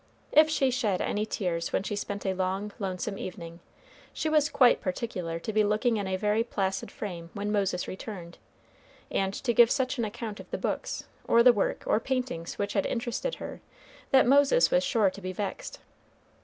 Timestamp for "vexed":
15.33-15.77